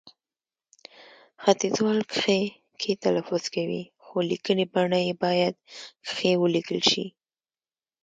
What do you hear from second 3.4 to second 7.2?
کوي، خو لیکنې بڼه يې باید کښې ولیکل شي